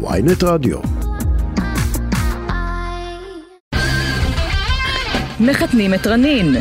[0.00, 0.78] ויינט רדיו.
[5.40, 6.56] מחתנים את רנין.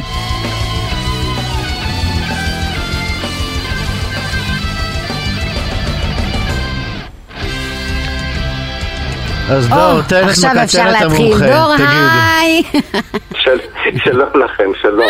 [9.51, 10.95] אז דור, או, תן את מקצרת.
[11.01, 11.87] המומחה, דור, תגיד.
[12.39, 12.63] היי!
[13.35, 13.57] של,
[14.03, 15.07] שלום לכם, שלום,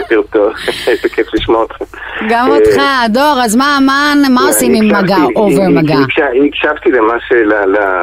[0.00, 0.52] בוקר טוב,
[0.88, 1.84] איזה כיף לשמוע אתכם.
[2.28, 3.78] גם אה, אותך, דור, אז מה,
[4.48, 5.94] עושים עם מגע, אובר מגע?
[5.94, 7.14] הקש- הקשבתי למה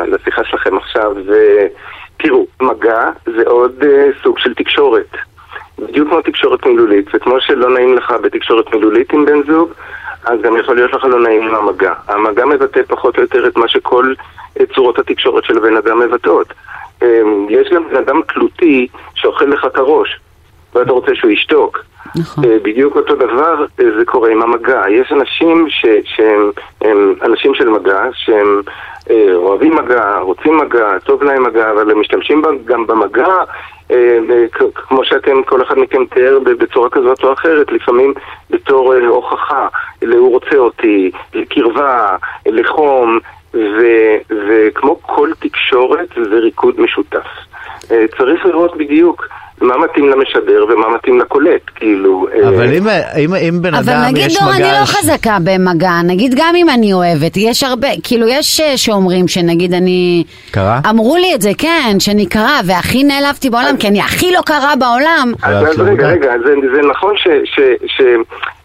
[0.07, 5.11] לשיחה שלכם עכשיו, ותראו, מגע זה עוד אה, סוג של תקשורת.
[5.79, 9.69] בדיוק כמו תקשורת מילולית, וכמו שלא נעים לך בתקשורת מילולית עם בן זוג,
[10.29, 11.93] אז גם יכול להיות לך לא נעים עם המגע.
[12.07, 14.13] המגע מבטא פחות או יותר את מה שכל
[14.59, 16.53] אה, צורות התקשורת של הבן אדם מבטאות.
[17.03, 20.19] אה, יש גם בן אדם תלותי שאוכל לך את הראש,
[20.75, 21.79] ואתה רוצה שהוא ישתוק.
[22.15, 22.43] נכון.
[22.43, 24.81] אה, בדיוק אותו דבר אה, זה קורה עם המגע.
[24.89, 26.51] יש אנשים ש, שהם
[26.81, 28.61] הם אנשים של מגע, שהם
[29.09, 33.35] אה, אוהבים מגע, רוצים מגע, טוב להם מגע, אבל הם משתמשים גם במגע,
[33.91, 34.19] אה,
[34.73, 38.13] כמו שאתם, כל אחד מכם תיאר בצורה כזאת או אחרת, לפעמים
[38.49, 39.67] בתור אה, הוכחה,
[40.01, 42.15] הוא רוצה אותי, לקרבה,
[42.45, 43.19] לחום,
[43.53, 47.27] ו- וכמו כל תקשורת זה ריקוד משותף.
[48.17, 49.27] צריך לראות בדיוק
[49.61, 52.27] מה מתאים למשדר ומה מתאים לקולט, כאילו...
[52.33, 54.79] אה, אבל אם- אם אם בן אבל אדם נגיד יש דור, אני מגע...
[54.79, 59.73] לא חזקה במגע, נגיד גם אם אני אוהבת, יש הרבה, כאילו יש אה, שאומרים שנגיד
[59.73, 60.23] אני...
[60.51, 60.79] קרה?
[60.89, 64.73] אמרו לי את זה, כן, שאני קרה, והכי נעלבתי בעולם, כי אני הכי לא קרה
[64.79, 65.33] בעולם.
[65.43, 66.07] אז, לא רגע.
[66.07, 68.01] רגע, זה, זה נכון ש, ש, ש...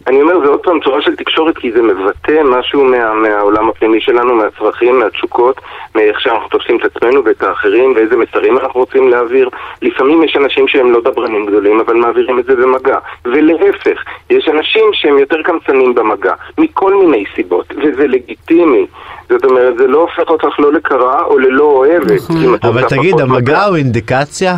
[0.07, 4.01] אני אומר, זה עוד פעם צורה של תקשורת, כי זה מבטא משהו מה, מהעולם הפנימי
[4.01, 5.61] שלנו, מהצרכים, מהתשוקות,
[5.95, 9.49] מאיך שאנחנו תופסים את עצמנו ואת האחרים, ואיזה מסרים אנחנו רוצים להעביר.
[9.81, 12.97] לפעמים יש אנשים שהם לא דברנים גדולים, אבל מעבירים את זה במגע.
[13.25, 18.85] ולהפך, יש אנשים שהם יותר קמצנים במגע, מכל מיני סיבות, וזה לגיטימי.
[19.29, 22.21] זאת אומרת, זה לא הופך אותך לא לקרה או ללא אוהבת.
[22.55, 24.55] את אבל תגיד, המגע הוא אינדיקציה?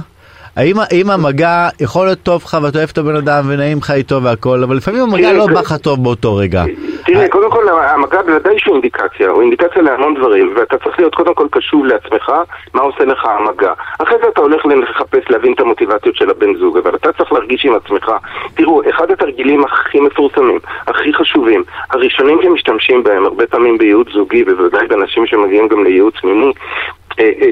[0.57, 4.23] האם, האם המגע יכול להיות טוב לך ואתה אוהב את הבן אדם ונעים לך איתו
[4.23, 6.63] והכל, אבל לפעמים המגע תראה, לא בא לך טוב באותו רגע.
[7.05, 11.33] תראה, קודם כל המגע בוודאי שהוא אינדיקציה, הוא אינדיקציה להמון דברים, ואתה צריך להיות קודם
[11.33, 12.31] כל קשוב לעצמך,
[12.73, 13.73] מה עושה לך המגע.
[13.99, 17.65] אחרי זה אתה הולך לחפש להבין את המוטיבציות של הבן זוג, אבל אתה צריך להרגיש
[17.65, 18.11] עם עצמך.
[18.55, 24.87] תראו, אחד התרגילים הכי מפורסמים, הכי חשובים, הראשונים שמשתמשים בהם, הרבה פעמים בייעוץ זוגי, ובוודאי
[24.87, 26.76] באנשים שמגיעים גם לייעוץ מיני, אה, אה,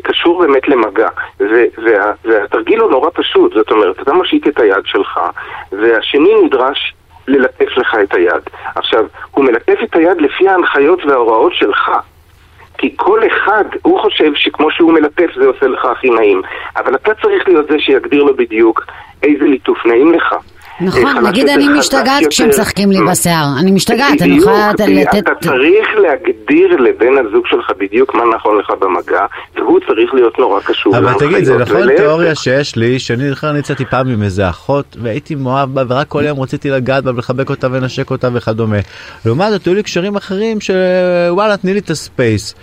[0.04, 1.08] קשור באמת למגע,
[1.40, 5.20] וה- והתרגיל הוא נורא פשוט, זאת אומרת, אתה מושיט את היד שלך,
[5.72, 6.94] והשני נדרש
[7.28, 8.44] ללטף לך את היד.
[8.76, 11.92] עכשיו, הוא מלטף את היד לפי ההנחיות וההוראות שלך.
[12.78, 16.42] כי כל אחד, הוא חושב שכמו שהוא מלטף זה עושה לך הכי נעים.
[16.78, 18.86] אבל אתה צריך להיות זה שיגדיר לו בדיוק
[19.24, 20.36] איזה ליטוף נעים לך.
[20.82, 22.28] נכון, אה, נגיד אני משתגעת.
[22.30, 23.46] כשמשחקים לי בשיער.
[23.60, 25.18] אני משתגעת, אני יכולה לתת...
[25.18, 29.26] אתה צריך להגדיר לבן הזוג שלך בדיוק מה נכון לך במגע,
[29.56, 31.96] והוא צריך להיות נורא קשוב אבל תגיד, זה נכון.
[31.96, 36.24] תיאוריה שיש לי, שאני זוכר יצאתי פעם עם איזה אחות, והייתי מאוהב בה, ורק כל
[36.26, 38.78] יום רציתי לגעת בה ולחבק אותה ולנשק אותה וכדומה.
[39.26, 42.56] לעומת זאת, היו לי קשרים אחרים שוואלה, תני לי את הספייס.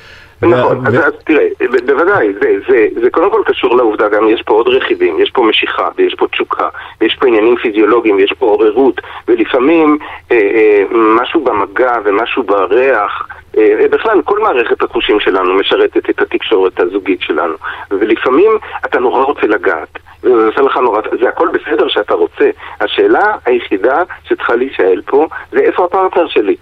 [0.43, 1.45] נכון, אז, תראה,
[1.81, 5.43] בוודאי, זה, זה, זה קודם כל קשור לעובדה, גם יש פה עוד רכיבים, יש פה
[5.43, 6.69] משיכה, ויש פה תשוקה,
[7.01, 9.99] ויש פה עניינים פיזיולוגיים, ויש פה עוררות, ולפעמים
[10.33, 13.29] אה, אה, משהו במגע ומשהו בריח,
[13.59, 17.55] אה, בכלל, כל מערכת החושים שלנו משרתת את התקשורת הזוגית שלנו,
[17.91, 18.53] ולפעמים
[18.85, 19.99] אתה נורא רוצה לגעת.
[20.23, 22.51] וזה עושה לך נורא, זה הכל בסדר שאתה רוצה.
[22.81, 26.57] השאלה היחידה שצריכה להישאל פה, זה איפה הפרטנר שלי?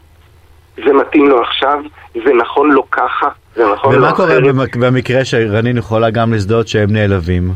[0.77, 1.79] זה מתאים לו עכשיו,
[2.15, 4.17] זה נכון לו ככה, זה נכון לו ומה אחרת.
[4.17, 7.53] קורה במק- במקרה שרנין יכולה גם להזדהות שהם נעלבים?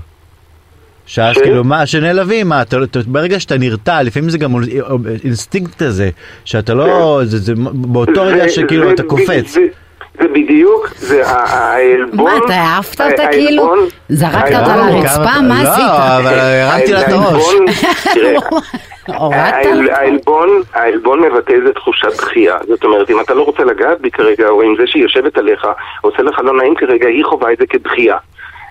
[1.06, 4.52] שאז ש- כאילו מה, שנעלבים, מה, אתה, אתה, ברגע שאתה נרתע, לפעמים זה גם
[5.24, 6.10] אינסטינקט כזה,
[6.44, 9.50] שאתה לא, זה, זה באותו רגע זה- שכאילו זה אתה קופץ.
[9.52, 9.60] זה-
[10.20, 12.24] זה בדיוק, זה העלבון...
[12.24, 13.74] מה, אתה העפת אותה כאילו?
[14.08, 15.40] זרקת אותה לרצפה?
[15.48, 15.84] מה לא, עשית?
[16.18, 17.44] אבל הרמתי לה את הראש.
[20.74, 22.56] העלבון מבטא איזה תחושת דחייה.
[22.68, 25.66] זאת אומרת, אם אתה לא רוצה לגעת בי כרגע, או אם זה שהיא יושבת עליך
[26.00, 28.16] עושה לך לא נעים כרגע, היא חווה את זה כדחייה.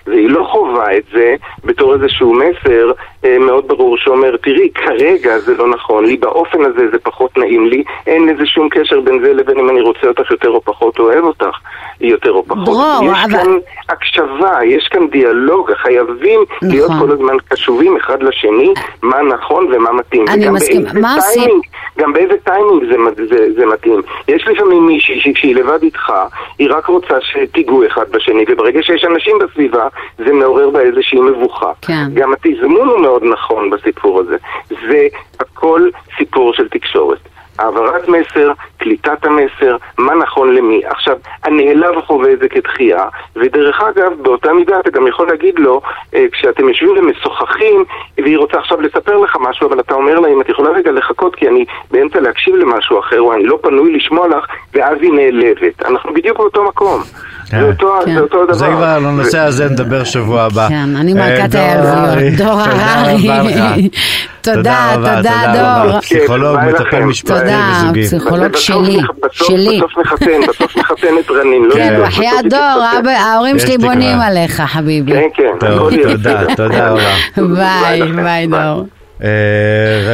[0.06, 1.34] והיא לא חווה את זה
[1.64, 2.92] בתור איזשהו מסר
[3.24, 7.66] אה, מאוד ברור שאומר, תראי, כרגע זה לא נכון לי, באופן הזה זה פחות נעים
[7.66, 10.98] לי, אין לזה שום קשר בין זה לבין אם אני רוצה אותך יותר או פחות,
[10.98, 11.56] אוהב אותך
[12.00, 12.64] יותר או פחות.
[12.64, 13.52] דרור, יש אבל- כאן
[13.88, 17.06] הקשבה, יש כאן דיאלוג, חייבים להיות נכון.
[17.06, 18.72] כל הזמן קשובים אחד לשני,
[19.02, 20.24] מה נכון ומה מתאים.
[20.28, 20.84] אני מסכים.
[21.00, 21.60] מה עושים?
[21.98, 24.02] גם באיזה טיימינג זה, זה, זה מתאים.
[24.28, 26.12] יש לפעמים מישהי שכשהיא לבד איתך,
[26.58, 29.88] היא רק רוצה שתיגעו אחד בשני, וברגע שיש אנשים בסביבה,
[30.18, 31.72] זה מעורר בה איזושהי מבוכה.
[31.82, 32.04] כן.
[32.14, 34.36] גם התזמון הוא מאוד נכון בסיפור הזה.
[34.68, 35.06] זה
[35.40, 35.88] הכל
[36.18, 37.18] סיפור של תקשורת.
[37.58, 38.52] העברת מסר,
[38.84, 40.80] קליטת המסר, מה נכון למי.
[40.86, 43.04] עכשיו, הנעלב חווה את זה כדחייה,
[43.36, 45.80] ודרך אגב, באותה מידה אתה גם יכול להגיד לו,
[46.14, 47.84] אה, כשאתם יושבים ומשוחחים,
[48.18, 51.34] והיא רוצה עכשיו לספר לך משהו, אבל אתה אומר לה, אם את יכולה רגע לחכות,
[51.34, 55.82] כי אני באמצע להקשיב למשהו אחר, או אני לא פנוי לשמוע לך, ואז היא נעלבת.
[55.86, 57.02] אנחנו בדיוק באותו מקום.
[57.50, 57.60] כן.
[57.60, 58.14] זה אותו, כן.
[58.14, 58.54] זה אותו הדבר.
[58.54, 60.68] זה כבר על הנושא הזה נדבר שבוע הבא.
[60.68, 62.38] כן, אני אה, מלכת דור הררי, ההיעלבויות.
[62.38, 63.88] דור תודה הררי.
[64.44, 65.52] תודה, תודה.
[65.54, 66.00] דור.
[66.00, 67.04] פסיכולוג, מטפל.
[67.04, 68.02] משפטי תודה, וזוגי.
[68.02, 68.98] פסיכולוג בסוף שלי,
[69.32, 69.76] שלי.
[69.80, 71.64] בסוף נחתן, בסוף נחתן את רנין.
[71.64, 71.92] לא כן.
[71.92, 72.98] נבדוק, בחייאת בסוף דור, נתחתן.
[72.98, 73.78] אבא- ההורים שלי.
[73.78, 75.12] בונים עליך, חביבי.
[75.12, 75.66] כן, כן.
[76.06, 76.54] תודה.
[76.56, 77.02] תודה רבה.
[77.54, 78.02] ביי.
[78.12, 78.86] ביי, דור.
[79.24, 79.28] אה,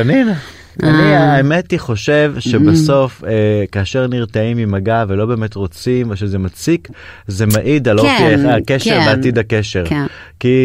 [0.01, 0.29] רנין,
[0.83, 3.31] אני האמת הייתי חושב שבסוף אה,
[3.73, 6.89] כאשר נרתעים ממגע ולא באמת רוצים או שזה מציק
[7.27, 9.85] זה מעיד על אופי כן, הקשר כן, ועתיד הקשר.
[9.87, 10.07] כן.
[10.41, 10.59] כי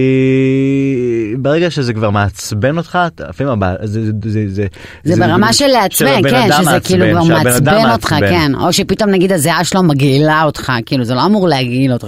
[1.37, 4.65] ברגע שזה כבר מעצבן אותך, לפעמים זה, זה, זה, זה,
[5.03, 8.51] זה ברמה של לעצבן, כן, שזה כאילו כבר מעצבן אותך, כן.
[8.55, 12.07] או שפתאום נגיד הזיעה שלו מגעילה אותך, כאילו זה לא אמור להגעיל אותך.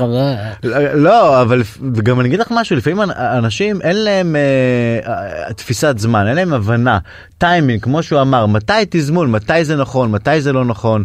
[0.94, 1.64] לא, אבל
[2.04, 5.14] גם אני אגיד לך משהו, לפעמים אנ- אנשים אין להם אה,
[5.48, 6.98] אה, תפיסת זמן, אין להם הבנה,
[7.38, 11.04] טיימינג, כמו שהוא אמר, מתי תזמון, מתי זה נכון, מתי זה לא נכון,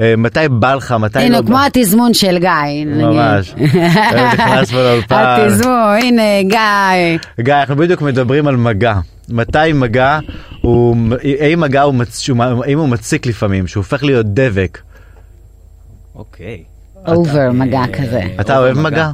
[0.00, 1.46] אה, מתי בא לך, מתי לא הנה, בא.
[1.48, 2.50] כמו התזמון של גיא.
[2.86, 3.06] נגיד.
[3.06, 3.54] ממש.
[3.76, 5.16] אה, נכנס פה לאולפן.
[5.26, 7.18] התזמון, הנה, גיא.
[7.40, 8.94] גיא, אנחנו בדיוק מדברים על מגע.
[9.28, 10.18] מתי מגע
[10.60, 10.96] הוא,
[11.40, 14.78] האם מגע הוא, מצ- שהוא- האם הוא מציק לפעמים, שהוא הופך להיות דבק.
[16.14, 16.62] אוקיי.
[17.06, 18.20] over, מגע אה, כזה.
[18.40, 19.10] אתה אוהב מגע?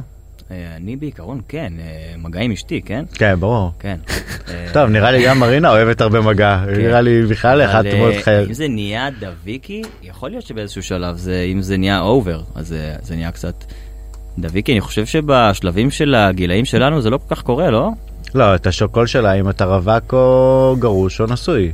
[0.51, 3.05] אה, אני בעיקרון כן, אה, מגע עם אשתי, כן?
[3.13, 3.71] כן, ברור.
[3.79, 3.97] כן.
[4.49, 6.63] אה, טוב, נראה לי גם מרינה אוהבת הרבה מגע.
[6.65, 6.81] כן.
[6.81, 8.47] נראה לי בכלל אחת מאוד חייבת.
[8.47, 13.31] אם זה נהיה דביקי, יכול להיות שבאיזשהו שלב אם זה נהיה over, אז זה נהיה
[13.31, 13.63] קצת
[14.39, 14.71] דביקי.
[14.71, 17.89] אני חושב שבשלבים של הגילאים שלנו זה לא כל כך קורה, לא?
[18.35, 21.71] לא, את השוקול שלה אם אתה רווק או גרוש או נשוי.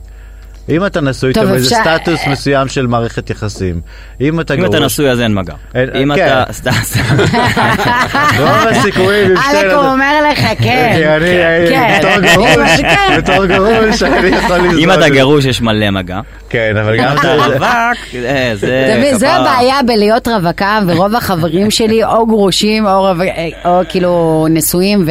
[0.69, 3.81] אם אתה נשוי, טוב, אתה באיזה אפשר- סטטוס מסוים של מערכת יחסים.
[4.21, 5.53] אם אתה אם גרוש, אתה נשוי אז אין מגע.
[5.75, 6.43] אין- אם כן.
[6.61, 6.69] אתה...
[8.39, 9.83] רוב הסיכויים עם שתי אלק הוא.
[9.85, 11.17] אומר לך, כן.
[11.21, 11.97] אני כן.
[11.99, 13.17] בתור גרוש, שכן.
[13.17, 14.79] בתור גרוש אני יכול לזרוק.
[14.79, 15.09] אם אתה.
[15.09, 16.19] גרוש יש מלא מגע.
[16.49, 17.33] כן, אבל גם אם אתה זה...
[17.45, 19.07] רווק, אה, זה...
[19.09, 19.25] אתה זו.
[19.27, 23.23] הבעיה בלהיות רווקה, ורוב החברים שלי או גרושים או רו-
[23.65, 25.07] או כאילו נשואים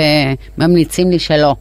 [0.59, 1.55] וממליצים לי שלא.